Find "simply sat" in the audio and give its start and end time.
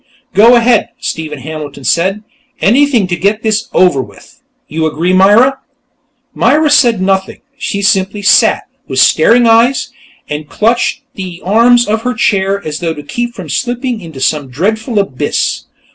7.83-8.63